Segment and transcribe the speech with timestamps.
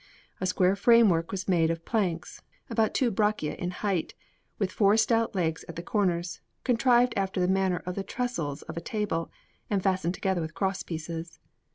[0.39, 4.15] A square framework was made of planks, about two braccia in height,
[4.57, 8.75] with four stout legs at the corners, contrived after the manner of the trestles of
[8.75, 9.29] a table,
[9.69, 11.37] and fastened together with cross pieces.